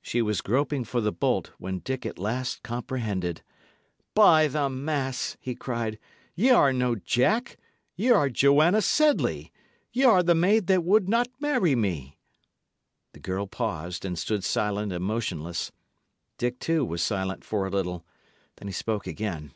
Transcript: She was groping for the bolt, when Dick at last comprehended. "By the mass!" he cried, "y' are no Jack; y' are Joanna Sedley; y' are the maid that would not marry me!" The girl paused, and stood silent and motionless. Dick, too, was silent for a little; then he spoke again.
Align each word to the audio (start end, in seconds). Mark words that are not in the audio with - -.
She 0.00 0.22
was 0.22 0.40
groping 0.40 0.84
for 0.84 1.02
the 1.02 1.12
bolt, 1.12 1.52
when 1.58 1.80
Dick 1.80 2.06
at 2.06 2.18
last 2.18 2.62
comprehended. 2.62 3.42
"By 4.14 4.48
the 4.48 4.70
mass!" 4.70 5.36
he 5.38 5.54
cried, 5.54 5.98
"y' 6.34 6.48
are 6.48 6.72
no 6.72 6.94
Jack; 6.94 7.58
y' 7.94 8.08
are 8.08 8.30
Joanna 8.30 8.80
Sedley; 8.80 9.52
y' 9.92 10.02
are 10.02 10.22
the 10.22 10.34
maid 10.34 10.66
that 10.68 10.82
would 10.82 11.10
not 11.10 11.28
marry 11.40 11.74
me!" 11.76 12.16
The 13.12 13.20
girl 13.20 13.46
paused, 13.46 14.06
and 14.06 14.18
stood 14.18 14.44
silent 14.44 14.94
and 14.94 15.04
motionless. 15.04 15.72
Dick, 16.38 16.58
too, 16.58 16.82
was 16.82 17.02
silent 17.02 17.44
for 17.44 17.66
a 17.66 17.70
little; 17.70 18.06
then 18.56 18.66
he 18.66 18.72
spoke 18.72 19.06
again. 19.06 19.52